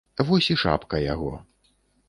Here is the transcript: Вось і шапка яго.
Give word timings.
Вось 0.29 0.47
і 0.55 0.57
шапка 0.61 1.03
яго. 1.13 1.31